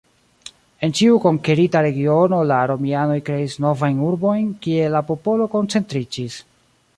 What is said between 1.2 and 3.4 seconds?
konkerita regiono la romianoj